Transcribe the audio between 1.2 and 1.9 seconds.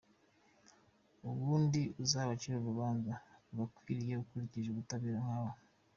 Ubundi